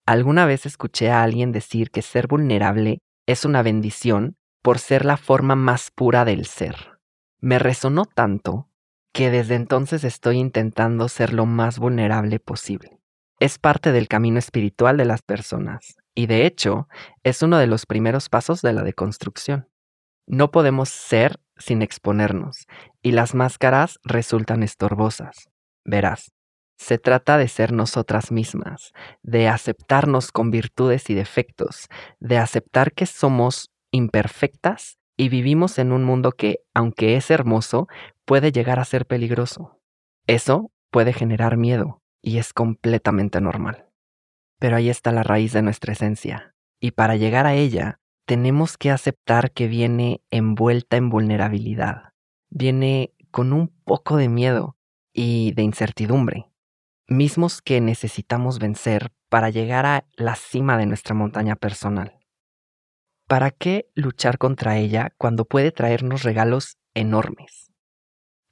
Alguna 0.06 0.44
vez 0.44 0.66
escuché 0.66 1.10
a 1.10 1.22
alguien 1.22 1.52
decir 1.52 1.90
que 1.90 2.02
ser 2.02 2.26
vulnerable 2.26 2.98
es 3.26 3.44
una 3.44 3.62
bendición 3.62 4.36
por 4.62 4.78
ser 4.78 5.04
la 5.04 5.16
forma 5.16 5.54
más 5.54 5.90
pura 5.90 6.24
del 6.24 6.46
ser. 6.46 6.98
Me 7.40 7.58
resonó 7.58 8.04
tanto 8.04 8.68
que 9.12 9.30
desde 9.30 9.54
entonces 9.54 10.04
estoy 10.04 10.38
intentando 10.38 11.08
ser 11.08 11.32
lo 11.32 11.46
más 11.46 11.78
vulnerable 11.78 12.38
posible 12.38 13.02
es 13.42 13.58
parte 13.58 13.90
del 13.90 14.06
camino 14.06 14.38
espiritual 14.38 14.96
de 14.96 15.04
las 15.04 15.22
personas 15.22 15.96
y 16.14 16.26
de 16.26 16.46
hecho 16.46 16.86
es 17.24 17.42
uno 17.42 17.58
de 17.58 17.66
los 17.66 17.86
primeros 17.86 18.28
pasos 18.28 18.62
de 18.62 18.72
la 18.72 18.84
deconstrucción. 18.84 19.68
No 20.28 20.52
podemos 20.52 20.90
ser 20.90 21.40
sin 21.56 21.82
exponernos 21.82 22.66
y 23.02 23.12
las 23.12 23.34
máscaras 23.34 23.98
resultan 24.04 24.62
estorbosas. 24.62 25.48
Verás, 25.84 26.32
se 26.76 26.98
trata 26.98 27.38
de 27.38 27.48
ser 27.48 27.72
nosotras 27.72 28.32
mismas, 28.32 28.92
de 29.22 29.48
aceptarnos 29.48 30.32
con 30.32 30.50
virtudes 30.50 31.10
y 31.10 31.14
defectos, 31.14 31.88
de 32.18 32.38
aceptar 32.38 32.92
que 32.92 33.06
somos 33.06 33.70
imperfectas 33.92 34.98
y 35.16 35.28
vivimos 35.28 35.78
en 35.78 35.92
un 35.92 36.04
mundo 36.04 36.32
que, 36.32 36.58
aunque 36.74 37.16
es 37.16 37.30
hermoso, 37.30 37.86
puede 38.24 38.50
llegar 38.50 38.80
a 38.80 38.84
ser 38.84 39.06
peligroso. 39.06 39.78
Eso 40.26 40.70
puede 40.90 41.12
generar 41.12 41.56
miedo, 41.56 42.02
y 42.20 42.38
es 42.38 42.52
completamente 42.52 43.40
normal. 43.40 43.86
Pero 44.58 44.76
ahí 44.76 44.88
está 44.88 45.12
la 45.12 45.22
raíz 45.22 45.52
de 45.52 45.62
nuestra 45.62 45.92
esencia, 45.92 46.54
y 46.80 46.92
para 46.92 47.16
llegar 47.16 47.46
a 47.46 47.54
ella 47.54 48.00
tenemos 48.26 48.76
que 48.76 48.90
aceptar 48.90 49.52
que 49.52 49.66
viene 49.66 50.22
envuelta 50.30 50.96
en 50.96 51.10
vulnerabilidad, 51.10 52.12
viene 52.50 53.12
con 53.30 53.52
un 53.52 53.68
poco 53.68 54.16
de 54.16 54.28
miedo 54.28 54.76
y 55.12 55.52
de 55.52 55.62
incertidumbre, 55.62 56.46
mismos 57.08 57.62
que 57.62 57.80
necesitamos 57.80 58.58
vencer 58.58 59.12
para 59.28 59.50
llegar 59.50 59.86
a 59.86 60.06
la 60.14 60.36
cima 60.36 60.76
de 60.76 60.86
nuestra 60.86 61.14
montaña 61.14 61.56
personal. 61.56 62.18
¿Para 63.26 63.50
qué 63.50 63.88
luchar 63.94 64.38
contra 64.38 64.78
ella 64.78 65.14
cuando 65.16 65.44
puede 65.44 65.72
traernos 65.72 66.22
regalos 66.22 66.76
enormes? 66.94 67.72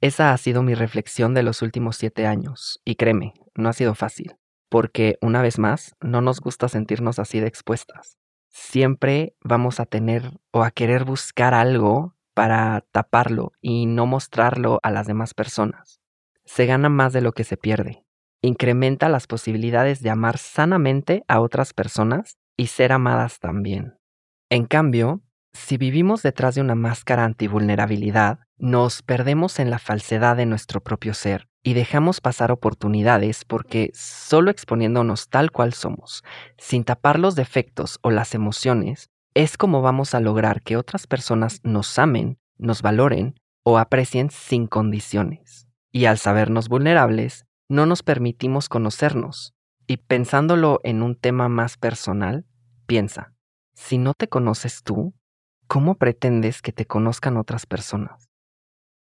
Esa 0.01 0.33
ha 0.33 0.37
sido 0.37 0.63
mi 0.63 0.73
reflexión 0.73 1.35
de 1.35 1.43
los 1.43 1.61
últimos 1.61 1.97
siete 1.97 2.25
años, 2.25 2.81
y 2.83 2.95
créeme, 2.95 3.33
no 3.55 3.69
ha 3.69 3.73
sido 3.73 3.93
fácil, 3.93 4.35
porque 4.69 5.17
una 5.21 5.43
vez 5.43 5.59
más, 5.59 5.95
no 6.01 6.21
nos 6.21 6.39
gusta 6.39 6.67
sentirnos 6.67 7.19
así 7.19 7.39
de 7.39 7.47
expuestas. 7.47 8.17
Siempre 8.51 9.35
vamos 9.41 9.79
a 9.79 9.85
tener 9.85 10.39
o 10.51 10.63
a 10.63 10.71
querer 10.71 11.05
buscar 11.05 11.53
algo 11.53 12.15
para 12.33 12.85
taparlo 12.91 13.53
y 13.61 13.85
no 13.85 14.05
mostrarlo 14.05 14.79
a 14.83 14.91
las 14.91 15.07
demás 15.07 15.33
personas. 15.33 16.01
Se 16.45 16.65
gana 16.65 16.89
más 16.89 17.13
de 17.13 17.21
lo 17.21 17.31
que 17.31 17.43
se 17.43 17.57
pierde. 17.57 18.03
Incrementa 18.41 19.07
las 19.07 19.27
posibilidades 19.27 20.01
de 20.01 20.09
amar 20.09 20.37
sanamente 20.37 21.23
a 21.27 21.39
otras 21.39 21.73
personas 21.73 22.37
y 22.57 22.67
ser 22.67 22.91
amadas 22.91 23.39
también. 23.39 23.97
En 24.49 24.65
cambio, 24.65 25.21
si 25.53 25.77
vivimos 25.77 26.21
detrás 26.23 26.55
de 26.55 26.61
una 26.61 26.75
máscara 26.75 27.25
antivulnerabilidad, 27.25 28.39
nos 28.57 29.01
perdemos 29.01 29.59
en 29.59 29.69
la 29.69 29.79
falsedad 29.79 30.37
de 30.37 30.45
nuestro 30.45 30.81
propio 30.81 31.13
ser 31.13 31.47
y 31.63 31.73
dejamos 31.73 32.21
pasar 32.21 32.51
oportunidades 32.51 33.45
porque 33.45 33.91
solo 33.93 34.51
exponiéndonos 34.51 35.29
tal 35.29 35.51
cual 35.51 35.73
somos, 35.73 36.23
sin 36.57 36.83
tapar 36.83 37.19
los 37.19 37.35
defectos 37.35 37.99
o 38.01 38.11
las 38.11 38.33
emociones, 38.33 39.09
es 39.33 39.57
como 39.57 39.81
vamos 39.81 40.13
a 40.13 40.19
lograr 40.19 40.61
que 40.61 40.77
otras 40.77 41.07
personas 41.07 41.59
nos 41.63 41.97
amen, 41.99 42.37
nos 42.57 42.81
valoren 42.81 43.35
o 43.63 43.77
aprecien 43.77 44.29
sin 44.29 44.67
condiciones. 44.67 45.67
Y 45.91 46.05
al 46.05 46.17
sabernos 46.17 46.69
vulnerables, 46.69 47.45
no 47.69 47.85
nos 47.85 48.03
permitimos 48.03 48.69
conocernos. 48.69 49.53
Y 49.87 49.97
pensándolo 49.97 50.79
en 50.83 51.03
un 51.03 51.15
tema 51.15 51.49
más 51.49 51.77
personal, 51.77 52.45
piensa, 52.85 53.33
si 53.73 53.97
no 53.97 54.13
te 54.13 54.27
conoces 54.27 54.83
tú, 54.83 55.13
¿cómo 55.71 55.95
pretendes 55.95 56.61
que 56.61 56.73
te 56.73 56.85
conozcan 56.85 57.37
otras 57.37 57.65
personas? 57.65 58.29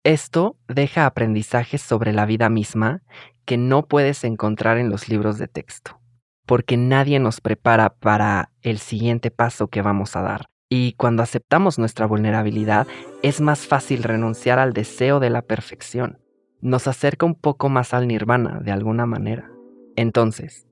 Esto 0.03 0.57
deja 0.67 1.05
aprendizajes 1.05 1.81
sobre 1.81 2.11
la 2.11 2.25
vida 2.25 2.49
misma 2.49 3.01
que 3.45 3.55
no 3.55 3.87
puedes 3.87 4.25
encontrar 4.25 4.77
en 4.77 4.89
los 4.89 5.07
libros 5.07 5.37
de 5.37 5.47
texto, 5.47 6.01
porque 6.45 6.75
nadie 6.75 7.17
nos 7.21 7.39
prepara 7.39 7.91
para 7.91 8.51
el 8.61 8.79
siguiente 8.79 9.31
paso 9.31 9.69
que 9.69 9.81
vamos 9.81 10.17
a 10.17 10.21
dar. 10.21 10.47
Y 10.67 10.95
cuando 10.97 11.23
aceptamos 11.23 11.79
nuestra 11.79 12.05
vulnerabilidad, 12.05 12.87
es 13.23 13.39
más 13.39 13.65
fácil 13.65 14.03
renunciar 14.03 14.59
al 14.59 14.73
deseo 14.73 15.21
de 15.21 15.29
la 15.29 15.41
perfección. 15.41 16.19
Nos 16.59 16.89
acerca 16.89 17.25
un 17.25 17.35
poco 17.35 17.69
más 17.69 17.93
al 17.93 18.05
nirvana, 18.05 18.59
de 18.59 18.73
alguna 18.73 19.05
manera. 19.05 19.49
Entonces, 19.95 20.67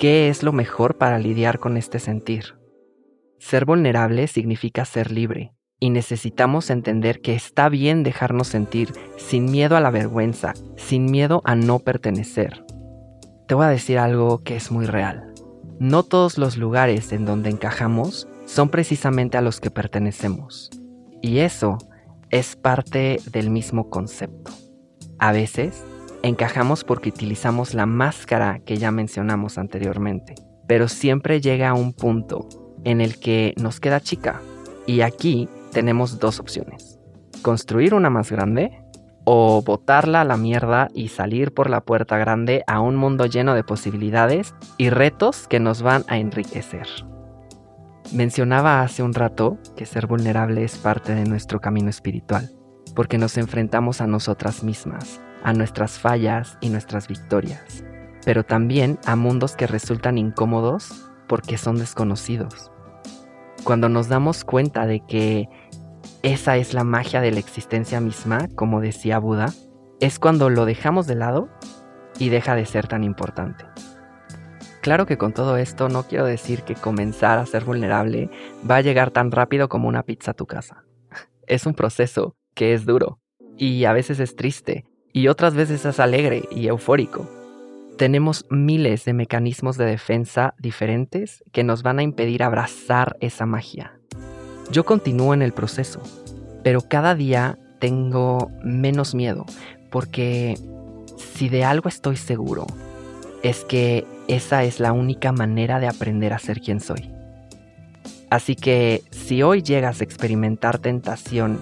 ¿qué 0.00 0.30
es 0.30 0.42
lo 0.42 0.52
mejor 0.52 0.96
para 0.96 1.18
lidiar 1.18 1.58
con 1.58 1.76
este 1.76 1.98
sentir? 1.98 2.54
Ser 3.38 3.64
vulnerable 3.64 4.26
significa 4.26 4.84
ser 4.84 5.10
libre, 5.10 5.52
y 5.78 5.90
necesitamos 5.90 6.70
entender 6.70 7.20
que 7.20 7.34
está 7.34 7.68
bien 7.68 8.02
dejarnos 8.02 8.48
sentir 8.48 8.92
sin 9.16 9.50
miedo 9.50 9.76
a 9.76 9.80
la 9.80 9.90
vergüenza, 9.90 10.54
sin 10.76 11.06
miedo 11.06 11.42
a 11.44 11.54
no 11.54 11.80
pertenecer. 11.80 12.64
Te 13.46 13.54
voy 13.54 13.66
a 13.66 13.70
decir 13.70 13.98
algo 13.98 14.42
que 14.42 14.56
es 14.56 14.70
muy 14.70 14.86
real. 14.86 15.32
No 15.78 16.02
todos 16.02 16.38
los 16.38 16.56
lugares 16.56 17.12
en 17.12 17.26
donde 17.26 17.50
encajamos 17.50 18.26
son 18.46 18.70
precisamente 18.70 19.36
a 19.36 19.42
los 19.42 19.60
que 19.60 19.70
pertenecemos. 19.70 20.70
Y 21.20 21.38
eso 21.38 21.76
es 22.30 22.56
parte 22.56 23.20
del 23.30 23.50
mismo 23.50 23.90
concepto. 23.90 24.52
A 25.18 25.32
veces 25.32 25.84
encajamos 26.22 26.84
porque 26.84 27.10
utilizamos 27.10 27.74
la 27.74 27.86
máscara 27.86 28.60
que 28.60 28.78
ya 28.78 28.90
mencionamos 28.90 29.58
anteriormente, 29.58 30.34
pero 30.66 30.88
siempre 30.88 31.40
llega 31.40 31.68
a 31.68 31.74
un 31.74 31.92
punto 31.92 32.48
en 32.86 33.00
el 33.00 33.18
que 33.18 33.52
nos 33.58 33.80
queda 33.80 34.00
chica. 34.00 34.40
Y 34.86 35.00
aquí 35.00 35.48
tenemos 35.72 36.20
dos 36.20 36.40
opciones. 36.40 36.98
Construir 37.42 37.92
una 37.92 38.08
más 38.10 38.30
grande 38.30 38.80
o 39.24 39.60
botarla 39.60 40.20
a 40.20 40.24
la 40.24 40.36
mierda 40.36 40.88
y 40.94 41.08
salir 41.08 41.52
por 41.52 41.68
la 41.68 41.80
puerta 41.80 42.16
grande 42.16 42.62
a 42.68 42.78
un 42.78 42.94
mundo 42.94 43.26
lleno 43.26 43.54
de 43.54 43.64
posibilidades 43.64 44.54
y 44.78 44.88
retos 44.88 45.48
que 45.48 45.58
nos 45.58 45.82
van 45.82 46.04
a 46.06 46.18
enriquecer. 46.18 46.86
Mencionaba 48.12 48.82
hace 48.82 49.02
un 49.02 49.14
rato 49.14 49.58
que 49.76 49.84
ser 49.84 50.06
vulnerable 50.06 50.62
es 50.62 50.78
parte 50.78 51.12
de 51.12 51.24
nuestro 51.24 51.60
camino 51.60 51.90
espiritual, 51.90 52.52
porque 52.94 53.18
nos 53.18 53.36
enfrentamos 53.36 54.00
a 54.00 54.06
nosotras 54.06 54.62
mismas, 54.62 55.20
a 55.42 55.52
nuestras 55.52 55.98
fallas 55.98 56.56
y 56.60 56.68
nuestras 56.68 57.08
victorias, 57.08 57.84
pero 58.24 58.44
también 58.44 59.00
a 59.06 59.16
mundos 59.16 59.56
que 59.56 59.66
resultan 59.66 60.18
incómodos 60.18 61.10
porque 61.26 61.58
son 61.58 61.78
desconocidos. 61.78 62.70
Cuando 63.66 63.88
nos 63.88 64.06
damos 64.06 64.44
cuenta 64.44 64.86
de 64.86 65.00
que 65.00 65.48
esa 66.22 66.56
es 66.56 66.72
la 66.72 66.84
magia 66.84 67.20
de 67.20 67.32
la 67.32 67.40
existencia 67.40 68.00
misma, 68.00 68.46
como 68.54 68.80
decía 68.80 69.18
Buda, 69.18 69.52
es 69.98 70.20
cuando 70.20 70.50
lo 70.50 70.66
dejamos 70.66 71.08
de 71.08 71.16
lado 71.16 71.48
y 72.16 72.28
deja 72.28 72.54
de 72.54 72.64
ser 72.64 72.86
tan 72.86 73.02
importante. 73.02 73.64
Claro 74.82 75.04
que 75.04 75.18
con 75.18 75.32
todo 75.32 75.56
esto 75.56 75.88
no 75.88 76.04
quiero 76.04 76.26
decir 76.26 76.62
que 76.62 76.76
comenzar 76.76 77.40
a 77.40 77.46
ser 77.46 77.64
vulnerable 77.64 78.30
va 78.70 78.76
a 78.76 78.82
llegar 78.82 79.10
tan 79.10 79.32
rápido 79.32 79.68
como 79.68 79.88
una 79.88 80.04
pizza 80.04 80.30
a 80.30 80.34
tu 80.34 80.46
casa. 80.46 80.84
Es 81.48 81.66
un 81.66 81.74
proceso 81.74 82.36
que 82.54 82.72
es 82.72 82.86
duro 82.86 83.18
y 83.58 83.84
a 83.84 83.92
veces 83.92 84.20
es 84.20 84.36
triste 84.36 84.84
y 85.12 85.26
otras 85.26 85.56
veces 85.56 85.84
es 85.84 85.98
alegre 85.98 86.44
y 86.52 86.68
eufórico. 86.68 87.28
Tenemos 87.96 88.44
miles 88.50 89.06
de 89.06 89.14
mecanismos 89.14 89.78
de 89.78 89.86
defensa 89.86 90.54
diferentes 90.58 91.42
que 91.50 91.64
nos 91.64 91.82
van 91.82 91.98
a 91.98 92.02
impedir 92.02 92.42
abrazar 92.42 93.16
esa 93.20 93.46
magia. 93.46 93.98
Yo 94.70 94.84
continúo 94.84 95.32
en 95.32 95.40
el 95.40 95.52
proceso, 95.52 96.02
pero 96.62 96.82
cada 96.82 97.14
día 97.14 97.58
tengo 97.78 98.50
menos 98.62 99.14
miedo 99.14 99.46
porque 99.90 100.58
si 101.16 101.48
de 101.48 101.64
algo 101.64 101.88
estoy 101.88 102.16
seguro 102.16 102.66
es 103.42 103.64
que 103.64 104.06
esa 104.28 104.64
es 104.64 104.78
la 104.78 104.92
única 104.92 105.32
manera 105.32 105.80
de 105.80 105.88
aprender 105.88 106.34
a 106.34 106.38
ser 106.38 106.60
quien 106.60 106.80
soy. 106.80 107.10
Así 108.28 108.56
que 108.56 109.04
si 109.10 109.42
hoy 109.42 109.62
llegas 109.62 110.00
a 110.00 110.04
experimentar 110.04 110.78
tentación 110.80 111.60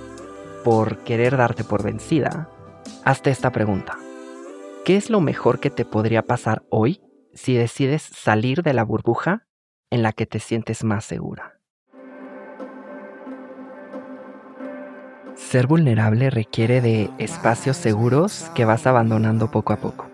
por 0.65 0.99
querer 1.05 1.37
darte 1.37 1.63
por 1.63 1.85
vencida, 1.85 2.49
hazte 3.05 3.31
esta 3.31 3.53
pregunta. 3.53 3.99
¿Qué 4.85 4.97
es 4.97 5.09
lo 5.09 5.23
mejor 5.23 5.61
que 5.61 5.71
te 5.71 5.87
podría 5.87 6.21
pasar 6.21 6.63
hoy 6.69 7.01
si 7.33 7.55
decides 7.55 8.03
salir 8.03 8.63
de 8.63 8.75
la 8.75 8.85
burbuja 8.85 9.47
en 9.91 10.03
la 10.03 10.13
que 10.13 10.27
te 10.27 10.41
sientes 10.41 10.85
más 10.85 11.07
segura? 11.07 11.59
Ser 15.37 15.67
vulnerable 15.67 16.29
requiere 16.29 16.83
de 16.83 17.09
espacios 17.17 17.79
seguros 17.79 18.51
que 18.55 18.67
vas 18.67 18.87
abandonando 18.87 19.51
poco 19.51 19.73
a 19.73 19.77
poco. 19.77 20.07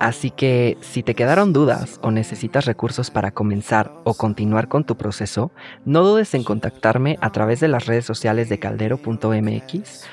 Así 0.00 0.30
que 0.30 0.76
si 0.82 1.02
te 1.02 1.14
quedaron 1.14 1.54
dudas 1.54 1.98
o 2.02 2.10
necesitas 2.10 2.66
recursos 2.66 3.10
para 3.10 3.30
comenzar 3.30 3.90
o 4.04 4.12
continuar 4.12 4.68
con 4.68 4.84
tu 4.84 4.98
proceso, 4.98 5.50
no 5.86 6.02
dudes 6.02 6.34
en 6.34 6.44
contactarme 6.44 7.16
a 7.22 7.32
través 7.32 7.60
de 7.60 7.68
las 7.68 7.86
redes 7.86 8.04
sociales 8.04 8.50
de 8.50 8.58
caldero.mx 8.58 10.04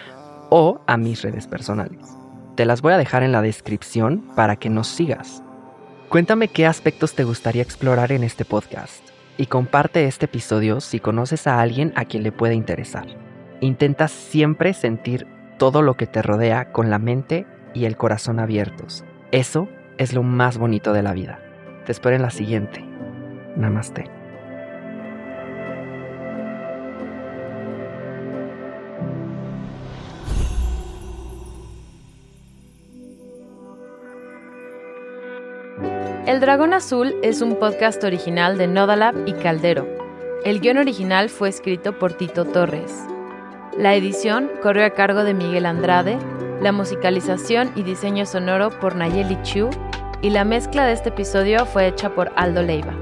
o 0.50 0.80
a 0.88 0.96
mis 0.96 1.22
redes 1.24 1.46
personales. 1.46 2.21
Te 2.62 2.66
las 2.68 2.84
voy 2.84 2.94
a 2.94 3.00
dejar 3.00 3.24
en 3.24 3.32
la 3.32 3.42
descripción 3.42 4.24
para 4.36 4.56
que 4.56 4.70
nos 4.70 4.88
sigas. 4.88 5.42
Cuéntame 6.10 6.48
qué 6.48 6.68
aspectos 6.68 7.16
te 7.16 7.24
gustaría 7.24 7.64
explorar 7.64 8.12
en 8.12 8.24
este 8.24 8.46
podcast 8.46 9.04
y 9.36 9.48
comparte 9.48 10.06
este 10.06 10.26
episodio 10.26 10.80
si 10.80 11.00
conoces 11.00 11.48
a 11.48 11.60
alguien 11.60 11.92
a 11.96 12.06
quien 12.06 12.22
le 12.22 12.32
puede 12.32 12.54
interesar. 12.54 13.08
Intenta 13.62 14.08
siempre 14.08 14.76
sentir 14.76 15.26
todo 15.58 15.82
lo 15.82 15.96
que 15.96 16.06
te 16.06 16.22
rodea 16.22 16.72
con 16.72 16.92
la 16.92 17.00
mente 17.00 17.48
y 17.74 17.86
el 17.86 17.98
corazón 17.98 18.40
abiertos 18.40 19.06
eso 19.32 19.68
es 19.98 20.14
lo 20.14 20.22
más 20.22 20.60
bonito 20.60 20.94
de 20.94 21.02
la 21.02 21.14
vida. 21.14 21.40
Te 21.88 21.92
espero 21.92 22.16
en 22.16 22.22
la 22.22 22.30
siguiente. 22.30 22.86
Namaste. 23.56 24.21
El 36.32 36.40
Dragón 36.40 36.74
Azul 36.74 37.14
es 37.24 37.42
un 37.42 37.58
podcast 37.58 38.02
original 38.06 38.58
de 38.58 38.66
Nodalab 38.66 39.28
y 39.28 39.34
Caldero. 39.34 39.86
El 40.46 40.62
guion 40.62 40.78
original 40.78 41.28
fue 41.28 41.50
escrito 41.50 42.00
por 42.00 42.14
Tito 42.14 42.46
Torres. 42.46 43.04
La 43.78 43.96
edición 43.96 44.50
corrió 44.64 44.86
a 44.86 44.92
cargo 44.92 45.26
de 45.26 45.34
Miguel 45.34 45.66
Andrade 45.66 46.18
la 46.62 46.72
musicalización 46.72 47.74
y 47.76 47.84
diseño 47.84 48.26
sonoro 48.26 48.70
por 48.80 48.96
Nayeli 48.96 49.42
Chu 49.42 49.70
y 50.22 50.30
la 50.30 50.46
mezcla 50.46 50.86
de 50.86 50.94
este 50.94 51.10
episodio 51.10 51.66
fue 51.66 51.88
hecha 51.88 52.16
por 52.16 52.32
Aldo 52.38 52.64
Leiva. 52.64 52.96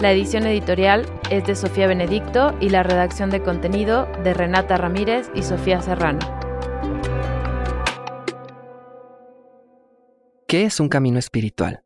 La 0.00 0.10
edición 0.10 0.44
editorial 0.44 1.06
es 1.30 1.46
de 1.46 1.54
Sofía 1.54 1.86
Benedicto 1.86 2.52
y 2.58 2.70
la 2.70 2.82
redacción 2.82 3.30
de 3.30 3.42
contenido 3.44 4.08
de 4.24 4.34
Renata 4.34 4.76
Ramírez 4.76 5.30
y 5.36 5.44
Sofía 5.44 5.80
Serrano. 5.82 6.18
¿Qué 10.48 10.64
es 10.64 10.80
un 10.80 10.88
camino 10.88 11.20
espiritual? 11.20 11.85